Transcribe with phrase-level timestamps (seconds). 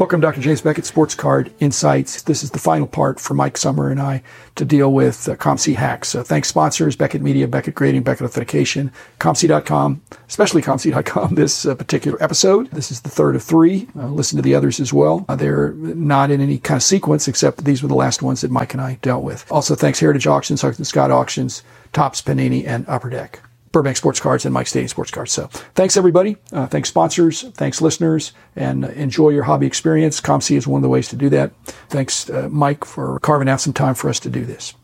[0.00, 0.40] Welcome, Dr.
[0.40, 2.22] James Beckett, Sports Card Insights.
[2.22, 4.22] This is the final part for Mike Summer and I
[4.54, 6.14] to deal with uh, COMC hacks.
[6.14, 12.16] Uh, thanks sponsors, Beckett Media, Beckett Grading, Beckett Authentication, COMC.com, especially COMC.com this uh, particular
[12.22, 12.70] episode.
[12.70, 13.88] This is the third of three.
[13.94, 15.26] Uh, listen to the others as well.
[15.28, 18.50] Uh, they're not in any kind of sequence, except these were the last ones that
[18.50, 19.44] Mike and I dealt with.
[19.52, 21.62] Also, thanks Heritage Auctions, Huggins Scott Auctions,
[21.92, 23.42] Topps Panini, and Upper Deck.
[23.72, 25.32] Burbank Sports Cards and Mike Stadium Sports Cards.
[25.32, 26.36] So thanks everybody.
[26.52, 27.42] Uh, thanks sponsors.
[27.54, 30.20] Thanks listeners and enjoy your hobby experience.
[30.20, 31.52] COMC is one of the ways to do that.
[31.88, 34.74] Thanks, uh, Mike, for carving out some time for us to do this.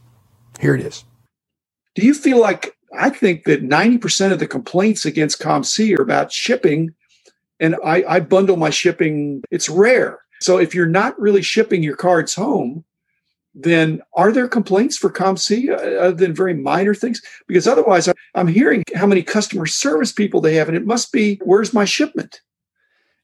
[0.61, 1.05] Here it is.
[1.95, 6.33] Do you feel like I think that 90% of the complaints against COMC are about
[6.33, 6.95] shipping
[7.61, 9.43] and I, I bundle my shipping.
[9.51, 10.21] It's rare.
[10.41, 12.85] So if you're not really shipping your cards home,
[13.57, 17.23] then are there complaints for COMC uh, other than very minor things?
[17.49, 21.41] Because otherwise, I'm hearing how many customer service people they have, and it must be,
[21.43, 22.43] where's my shipment?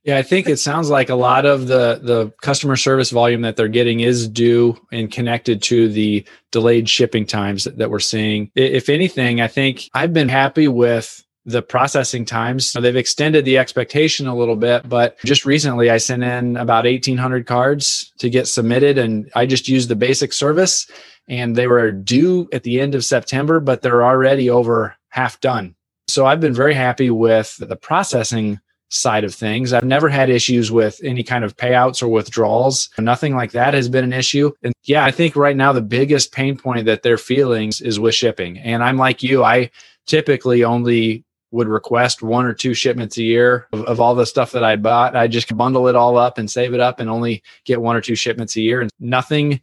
[0.04, 3.54] Yeah, I think it sounds like a lot of the the customer service volume that
[3.54, 8.50] they're getting is due and connected to the delayed shipping times that, that we're seeing.
[8.56, 12.72] If anything, I think I've been happy with the processing times.
[12.72, 17.46] They've extended the expectation a little bit, but just recently I sent in about 1800
[17.46, 20.88] cards to get submitted and I just used the basic service
[21.28, 25.74] and they were due at the end of September, but they're already over half done.
[26.08, 29.72] So I've been very happy with the processing side of things.
[29.72, 32.90] I've never had issues with any kind of payouts or withdrawals.
[32.98, 34.52] Nothing like that has been an issue.
[34.62, 38.14] And yeah, I think right now the biggest pain point that they're feeling is with
[38.14, 38.58] shipping.
[38.58, 39.70] And I'm like you, I
[40.06, 44.52] typically only would request one or two shipments a year of, of, all the stuff
[44.52, 45.14] that I bought.
[45.14, 48.00] I just bundle it all up and save it up and only get one or
[48.00, 49.60] two shipments a year and nothing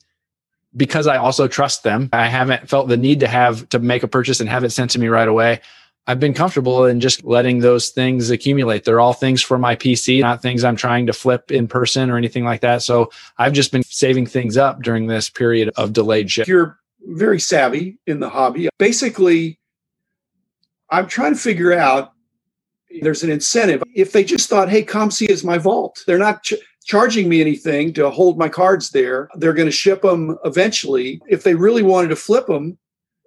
[0.76, 2.10] because I also trust them.
[2.14, 4.92] I haven't felt the need to have to make a purchase and have it sent
[4.92, 5.62] to me right away.
[6.08, 8.84] I've been comfortable in just letting those things accumulate.
[8.84, 12.18] They're all things for my PC, not things I'm trying to flip in person or
[12.18, 12.82] anything like that.
[12.82, 16.48] So I've just been saving things up during this period of delayed ship.
[16.48, 18.70] You're very savvy in the hobby.
[18.80, 19.59] Basically,
[20.92, 22.14] I'm trying to figure out
[23.02, 23.84] there's an incentive.
[23.94, 26.56] If they just thought, hey, COMC is my vault, they're not ch-
[26.86, 29.30] charging me anything to hold my cards there.
[29.36, 31.22] They're going to ship them eventually.
[31.30, 32.78] If they really wanted to flip them,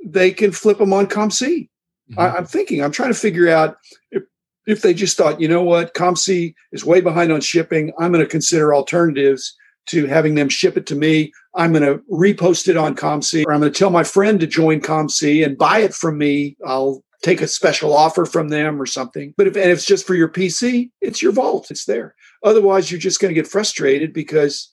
[0.04, 1.68] they can flip them on COMC.
[2.10, 2.20] Mm-hmm.
[2.20, 3.76] I, I'm thinking, I'm trying to figure out
[4.10, 4.24] if,
[4.66, 7.92] if they just thought, you know what, COMC is way behind on shipping.
[7.98, 9.56] I'm going to consider alternatives
[9.86, 11.32] to having them ship it to me.
[11.54, 14.46] I'm going to repost it on COMC, or I'm going to tell my friend to
[14.46, 16.56] join COMC and buy it from me.
[16.66, 19.32] I'll take a special offer from them or something.
[19.36, 21.70] But if and if it's just for your PC, it's your vault.
[21.70, 22.14] It's there.
[22.42, 24.70] Otherwise, you're just going to get frustrated because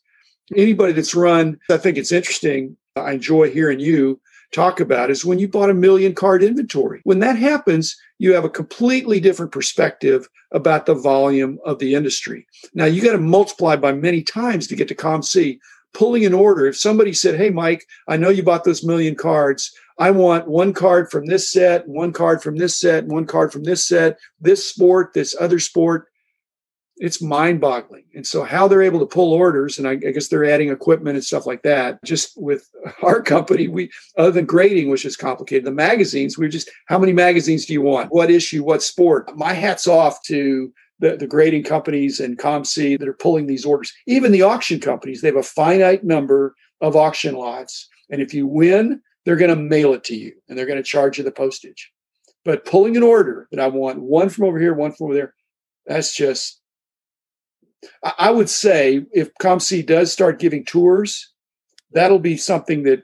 [0.56, 2.76] anybody that's run, I think it's interesting.
[2.96, 4.20] I enjoy hearing you
[4.52, 7.02] talk about is when you bought a million card inventory.
[7.04, 12.48] When that happens, you have a completely different perspective about the volume of the industry.
[12.74, 15.60] Now you got to multiply by many times to get to COMC.
[15.94, 19.74] Pulling an order, if somebody said, Hey, Mike, I know you bought those million cards.
[20.00, 23.64] I want one card from this set, one card from this set, one card from
[23.64, 26.08] this set, this sport, this other sport.
[26.98, 28.06] It's mind boggling.
[28.14, 31.16] And so, how they're able to pull orders, and I, I, guess they're adding equipment
[31.16, 32.04] and stuff like that.
[32.04, 32.70] Just with
[33.04, 37.14] our company, we, other than grading, which is complicated, the magazines, we're just, how many
[37.14, 38.12] magazines do you want?
[38.12, 38.64] What issue?
[38.64, 39.36] What sport?
[39.38, 43.94] My hat's off to the, the grading companies and COMC that are pulling these orders.
[44.06, 47.88] Even the auction companies, they have a finite number of auction lots.
[48.10, 50.84] And if you win, they're going to mail it to you and they're going to
[50.84, 51.92] charge you the postage.
[52.46, 55.34] But pulling an order that I want one from over here, one from over there,
[55.86, 56.62] that's just,
[58.18, 61.32] I would say if COMC does start giving tours,
[61.92, 63.04] that'll be something that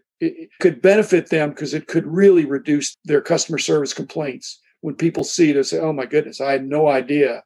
[0.59, 4.59] could benefit them because it could really reduce their customer service complaints.
[4.81, 7.43] When people see it, and say, oh my goodness, I had no idea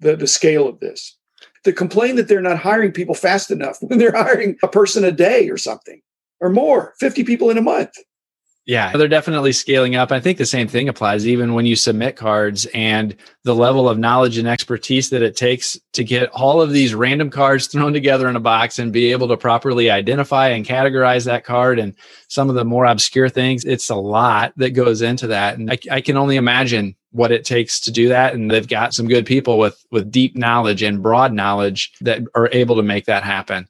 [0.00, 1.16] the, the scale of this.
[1.64, 5.12] To complain that they're not hiring people fast enough when they're hiring a person a
[5.12, 6.00] day or something
[6.40, 7.92] or more, 50 people in a month.
[8.66, 10.10] Yeah, they're definitely scaling up.
[10.10, 13.14] I think the same thing applies even when you submit cards and
[13.44, 17.30] the level of knowledge and expertise that it takes to get all of these random
[17.30, 21.44] cards thrown together in a box and be able to properly identify and categorize that
[21.44, 21.94] card and
[22.26, 23.64] some of the more obscure things.
[23.64, 25.58] It's a lot that goes into that.
[25.58, 28.34] And I, I can only imagine what it takes to do that.
[28.34, 32.48] And they've got some good people with, with deep knowledge and broad knowledge that are
[32.52, 33.68] able to make that happen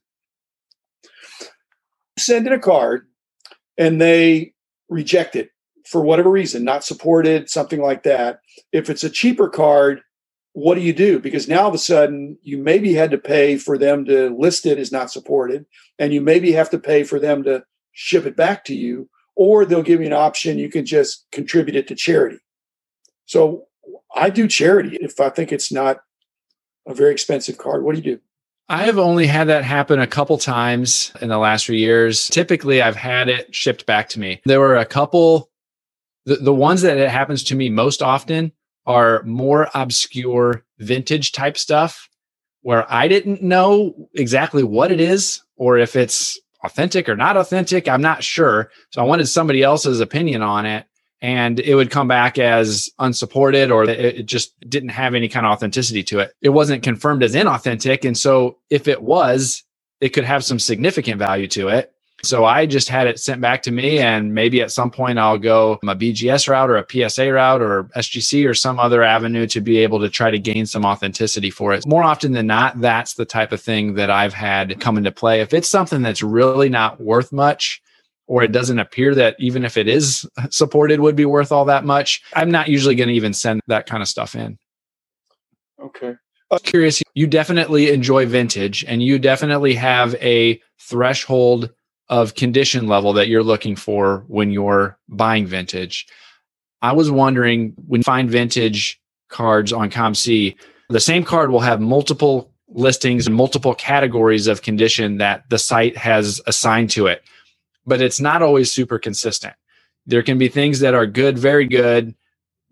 [2.18, 3.06] send in a card
[3.78, 4.52] and they
[4.88, 5.50] reject it
[5.84, 8.40] for whatever reason, not supported, something like that.
[8.72, 10.00] If it's a cheaper card,
[10.52, 11.20] what do you do?
[11.20, 14.66] Because now all of a sudden you maybe had to pay for them to list
[14.66, 15.66] it as not supported,
[15.98, 19.64] and you maybe have to pay for them to ship it back to you, or
[19.64, 22.38] they'll give you an option you can just contribute it to charity.
[23.26, 23.66] So
[24.14, 25.98] I do charity if I think it's not
[26.86, 27.84] a very expensive card.
[27.84, 28.20] What do you do?
[28.68, 32.26] I've only had that happen a couple times in the last few years.
[32.28, 34.40] Typically, I've had it shipped back to me.
[34.44, 35.50] There were a couple,
[36.24, 38.52] the, the ones that it happens to me most often
[38.84, 42.08] are more obscure vintage type stuff
[42.62, 47.88] where I didn't know exactly what it is or if it's authentic or not authentic.
[47.88, 48.70] I'm not sure.
[48.90, 50.86] So I wanted somebody else's opinion on it
[51.22, 55.52] and it would come back as unsupported or it just didn't have any kind of
[55.52, 56.32] authenticity to it.
[56.42, 58.04] It wasn't confirmed as inauthentic.
[58.04, 59.62] And so if it was,
[60.00, 61.92] it could have some significant value to it.
[62.22, 65.38] So I just had it sent back to me, and maybe at some point I'll
[65.38, 69.60] go a BGS route or a PSA route or SGC or some other avenue to
[69.60, 71.86] be able to try to gain some authenticity for it.
[71.86, 75.40] More often than not, that's the type of thing that I've had come into play.
[75.40, 77.82] If it's something that's really not worth much,
[78.26, 81.84] or it doesn't appear that even if it is supported would be worth all that
[81.84, 84.58] much, I'm not usually going to even send that kind of stuff in.
[85.80, 86.14] Okay.
[86.50, 91.70] I'm curious, you definitely enjoy vintage and you definitely have a threshold
[92.08, 96.06] of condition level that you're looking for when you're buying vintage.
[96.82, 100.54] I was wondering when you find vintage cards on COMC,
[100.88, 105.96] the same card will have multiple listings and multiple categories of condition that the site
[105.96, 107.22] has assigned to it
[107.86, 109.54] but it's not always super consistent.
[110.06, 112.14] There can be things that are good, very good,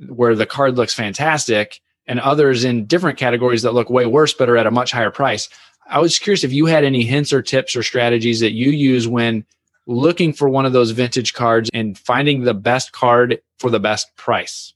[0.09, 4.49] where the card looks fantastic, and others in different categories that look way worse, but
[4.49, 5.49] are at a much higher price.
[5.87, 9.07] I was curious if you had any hints or tips or strategies that you use
[9.07, 9.45] when
[9.87, 14.15] looking for one of those vintage cards and finding the best card for the best
[14.17, 14.73] price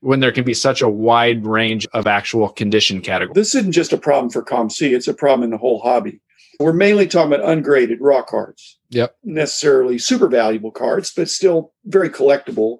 [0.00, 3.34] when there can be such a wide range of actual condition categories.
[3.34, 6.20] This isn't just a problem for COMC, it's a problem in the whole hobby.
[6.58, 8.78] We're mainly talking about ungraded raw cards.
[8.90, 9.16] Yep.
[9.24, 12.78] Necessarily super valuable cards, but still very collectible,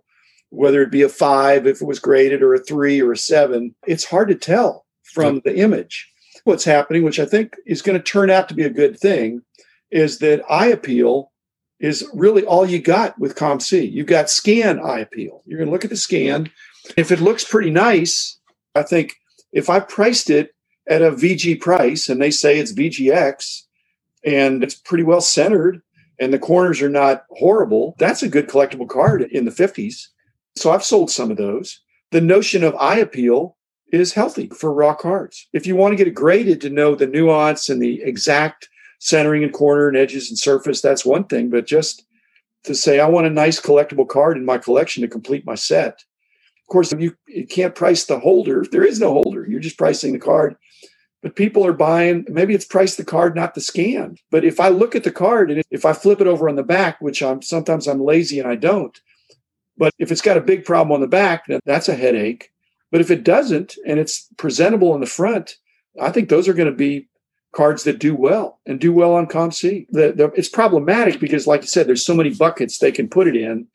[0.50, 3.75] whether it be a five if it was graded or a three or a seven.
[3.87, 5.44] It's hard to tell from yep.
[5.44, 6.11] the image.
[6.44, 9.43] What's happening, which I think is going to turn out to be a good thing,
[9.90, 11.32] is that eye appeal
[11.81, 13.90] is really all you got with COMC.
[13.90, 15.43] You've got scan eye appeal.
[15.44, 16.50] You're going to look at the scan.
[16.96, 18.38] If it looks pretty nice,
[18.75, 19.17] I think
[19.52, 20.55] if I priced it
[20.88, 23.62] at a VG price and they say it's VGX,
[24.26, 25.81] and it's pretty well centered
[26.19, 27.94] and the corners are not horrible.
[27.99, 30.08] That's a good collectible card in the 50s.
[30.56, 31.81] So I've sold some of those.
[32.11, 33.56] The notion of eye appeal
[33.93, 35.46] is healthy for raw cards.
[35.52, 38.69] If you want to get it graded to know the nuance and the exact
[38.99, 41.50] centering and corner and edges and surface, that's one thing.
[41.50, 42.05] But just
[42.64, 46.02] to say, I want a nice collectible card in my collection to complete my set.
[46.62, 48.64] Of course, you, you can't price the holder.
[48.69, 49.46] There is no holder.
[49.46, 50.56] You're just pricing the card
[51.26, 54.17] but people are buying maybe it's price the card not the scan.
[54.31, 56.62] But if i look at the card and if i flip it over on the
[56.62, 59.00] back which i'm sometimes i'm lazy and i don't
[59.76, 62.52] but if it's got a big problem on the back then that's a headache.
[62.93, 65.56] But if it doesn't and it's presentable in the front
[66.00, 67.08] i think those are going to be
[67.50, 69.87] cards that do well and do well on COMC.
[69.90, 73.26] The, the, it's problematic because, like you said, there's so many buckets they can put
[73.26, 73.67] it in,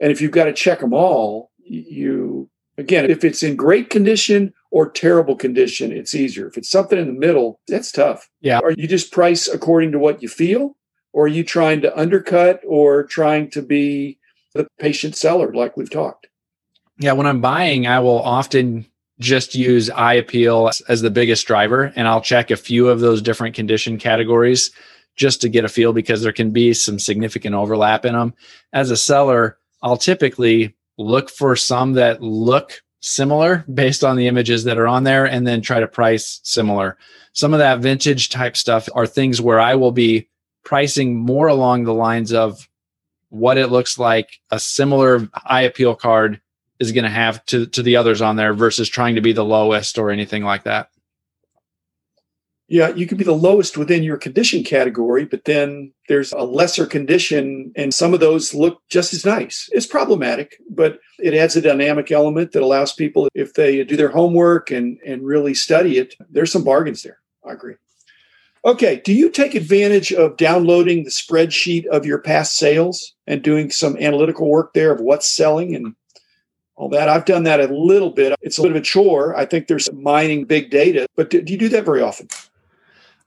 [0.00, 2.48] and if you've got to check them all, you
[2.78, 6.48] again, if it's in great condition or terrible condition, it's easier.
[6.48, 8.28] If it's something in the middle, that's tough.
[8.40, 8.58] Yeah.
[8.58, 10.76] Are you just price according to what you feel?
[11.12, 14.18] Or are you trying to undercut or trying to be
[14.54, 16.26] the patient seller like we've talked?
[16.98, 18.86] Yeah, when I'm buying, I will often
[19.18, 23.22] just use eye appeal as the biggest driver and I'll check a few of those
[23.22, 24.70] different condition categories
[25.16, 28.34] just to get a feel because there can be some significant overlap in them.
[28.74, 34.64] As a seller, I'll typically look for some that look similar based on the images
[34.64, 36.98] that are on there and then try to price similar.
[37.32, 40.28] Some of that vintage type stuff are things where I will be
[40.64, 42.68] pricing more along the lines of
[43.28, 46.40] what it looks like a similar eye appeal card
[46.80, 49.44] is going to have to, to the others on there versus trying to be the
[49.44, 50.90] lowest or anything like that.
[52.68, 56.84] Yeah, you could be the lowest within your condition category, but then there's a lesser
[56.84, 59.68] condition, and some of those look just as nice.
[59.70, 64.08] It's problematic, but it adds a dynamic element that allows people, if they do their
[64.08, 67.18] homework and, and really study it, there's some bargains there.
[67.46, 67.74] I agree.
[68.64, 73.70] Okay, do you take advantage of downloading the spreadsheet of your past sales and doing
[73.70, 75.94] some analytical work there of what's selling and
[76.74, 77.08] all that?
[77.08, 78.34] I've done that a little bit.
[78.42, 79.36] It's a bit of a chore.
[79.36, 82.26] I think there's mining big data, but do, do you do that very often?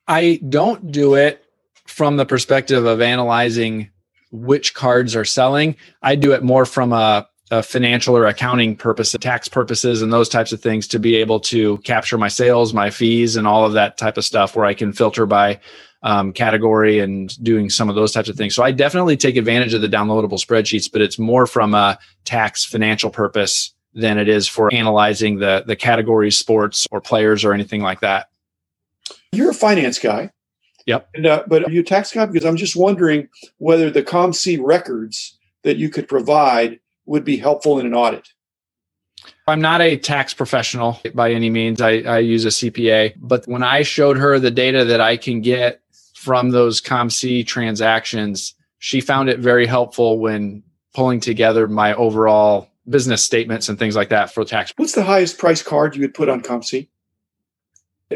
[0.09, 1.45] I don't do it
[1.85, 3.91] from the perspective of analyzing
[4.31, 5.75] which cards are selling.
[6.01, 10.27] I do it more from a, a financial or accounting purpose, tax purposes, and those
[10.27, 13.73] types of things to be able to capture my sales, my fees, and all of
[13.73, 15.59] that type of stuff where I can filter by
[16.01, 18.55] um, category and doing some of those types of things.
[18.55, 22.65] So I definitely take advantage of the downloadable spreadsheets, but it's more from a tax
[22.65, 27.81] financial purpose than it is for analyzing the the categories, sports, or players, or anything
[27.81, 28.29] like that.
[29.31, 30.31] You're a finance guy.
[30.85, 31.09] Yep.
[31.13, 32.25] And, uh, but are you a tax guy?
[32.25, 37.79] Because I'm just wondering whether the COMC records that you could provide would be helpful
[37.79, 38.29] in an audit.
[39.47, 41.81] I'm not a tax professional by any means.
[41.81, 45.41] I, I use a CPA, but when I showed her the data that I can
[45.41, 45.81] get
[46.15, 53.23] from those COMC transactions, she found it very helpful when pulling together my overall business
[53.23, 54.73] statements and things like that for tax.
[54.77, 56.87] What's the highest price card you would put on COMC?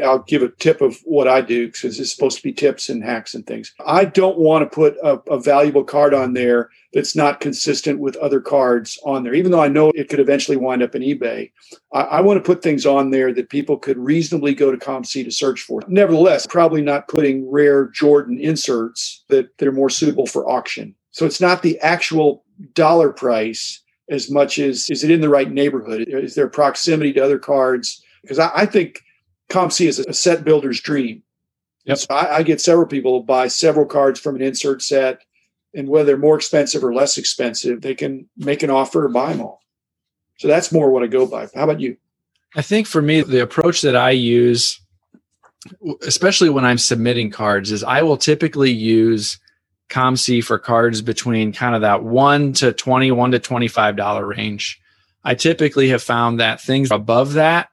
[0.02, 3.02] I'll give a tip of what I do because it's supposed to be tips and
[3.02, 3.72] hacks and things.
[3.86, 8.16] I don't want to put a, a, valuable card on there that's not consistent with
[8.16, 11.52] other cards on there, even though I know it could eventually wind up in eBay.
[11.92, 15.24] I, I want to put things on there that people could reasonably go to COMC
[15.24, 15.80] to search for.
[15.86, 20.94] Nevertheless, probably not putting rare Jordan inserts that they're more suitable for auction.
[21.12, 25.50] So it's not the actual dollar price as much as is it in the right
[25.50, 26.06] neighborhood?
[26.08, 28.02] Is there proximity to other cards?
[28.22, 29.03] Because I, I think
[29.50, 31.22] COMC is a set builder's dream.
[31.84, 31.98] Yep.
[31.98, 35.22] So I, I, get several people buy several cards from an insert set,
[35.74, 39.32] and whether they're more expensive or less expensive, they can make an offer or buy
[39.32, 39.60] them all.
[40.38, 41.48] So that's more what I go by.
[41.54, 41.96] How about you?
[42.56, 44.80] I think for me, the approach that I use,
[46.06, 49.38] especially when I'm submitting cards, is I will typically use
[49.90, 54.80] COMC for cards between kind of that one to twenty, one to twenty-five dollar range.
[55.22, 57.68] I typically have found that things above that,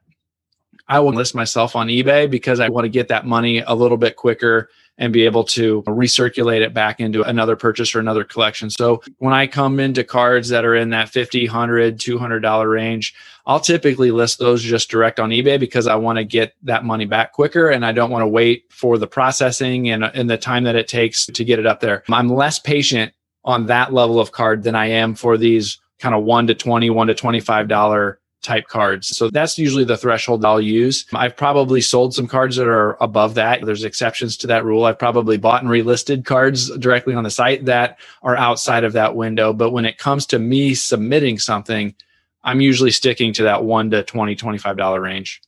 [0.92, 3.96] I will list myself on eBay because I want to get that money a little
[3.96, 8.70] bit quicker and be able to recirculate it back into another purchase or another collection.
[8.70, 13.16] So when I come into cards that are in that 50, 100, 200 dollar range,
[13.46, 17.06] I'll typically list those just direct on eBay because I want to get that money
[17.06, 20.66] back quicker and I don't want to wait for the processing and, and the time
[20.66, 22.04] that it takes to get it up there.
[22.10, 23.14] I'm less patient
[23.46, 26.90] on that level of card than I am for these kind of 1 to 20,
[26.90, 29.16] 1 to 25 dollar type cards.
[29.16, 31.06] So that's usually the threshold I'll use.
[31.14, 33.66] I've probably sold some cards that are above that.
[33.66, 34.86] There's exceptions to that rule.
[34.86, 39.16] I've probably bought and relisted cards directly on the site that are outside of that
[39.16, 39.54] window.
[39.54, 41.96] But when it comes to me submitting something,
[42.44, 45.42] I'm usually sticking to that one to 20, $25 range.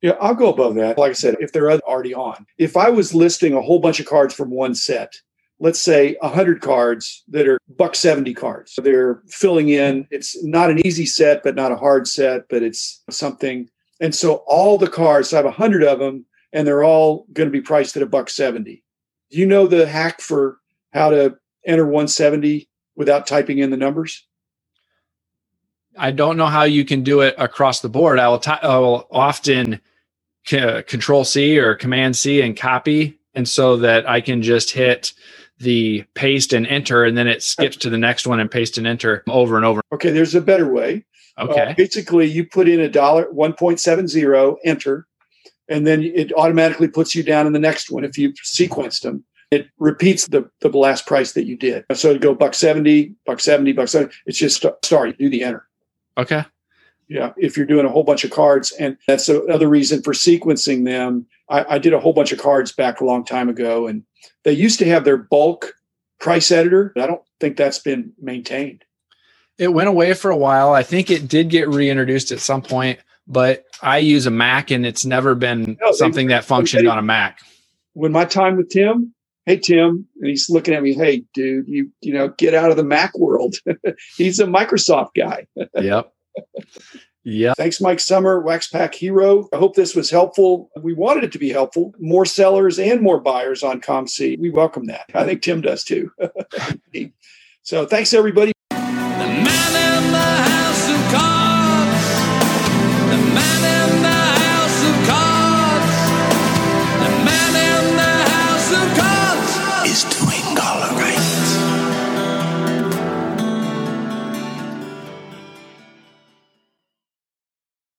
[0.00, 0.96] Yeah, I'll go above that.
[0.96, 2.46] Like I said, if they're already on.
[2.56, 5.20] If I was listing a whole bunch of cards from one set,
[5.60, 8.78] let's say 100 cards that are buck 70 cards.
[8.82, 10.06] They're filling in.
[10.10, 13.68] It's not an easy set, but not a hard set, but it's something.
[14.00, 17.48] And so all the cards, so I have 100 of them, and they're all going
[17.48, 18.82] to be priced at a buck 70.
[19.30, 20.58] Do you know the hack for
[20.92, 21.36] how to
[21.66, 24.24] enter 170 without typing in the numbers?
[25.96, 28.20] I don't know how you can do it across the board.
[28.20, 29.80] I will, t- I will often
[30.46, 33.18] c- control C or command C and copy.
[33.34, 35.12] And so that I can just hit
[35.58, 38.86] the paste and enter, and then it skips to the next one and paste and
[38.86, 39.80] enter over and over.
[39.92, 41.04] Okay, there's a better way.
[41.38, 41.70] Okay.
[41.70, 45.06] Uh, basically, you put in a dollar 1.70, enter,
[45.68, 49.24] and then it automatically puts you down in the next one if you sequenced them.
[49.50, 51.84] It repeats the, the last price that you did.
[51.94, 55.66] So go buck 70, buck 70, buck 70, it's just start, you do the enter.
[56.18, 56.44] Okay.
[57.08, 57.32] Yeah.
[57.36, 61.26] If you're doing a whole bunch of cards, and that's another reason for sequencing them.
[61.48, 64.04] I, I did a whole bunch of cards back a long time ago, and
[64.44, 65.74] they used to have their bulk
[66.20, 66.92] price editor.
[66.96, 68.84] I don't think that's been maintained.
[69.58, 70.72] It went away for a while.
[70.72, 74.86] I think it did get reintroduced at some point, but I use a Mac and
[74.86, 77.40] it's never been no, something they, that functioned they, on a Mac.
[77.94, 79.14] When my time with Tim,
[79.46, 82.76] hey Tim, and he's looking at me, hey dude, you you know, get out of
[82.76, 83.56] the Mac world.
[84.16, 85.46] he's a Microsoft guy.
[85.74, 86.12] yep.
[87.24, 87.52] Yeah.
[87.58, 89.48] Thanks, Mike Summer, Wax Pack Hero.
[89.52, 90.70] I hope this was helpful.
[90.80, 91.94] We wanted it to be helpful.
[91.98, 94.38] More sellers and more buyers on COMC.
[94.38, 95.10] We welcome that.
[95.14, 96.10] I think Tim does too.
[97.62, 98.52] so thanks, everybody.